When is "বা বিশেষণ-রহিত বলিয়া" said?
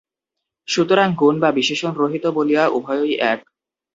1.39-2.63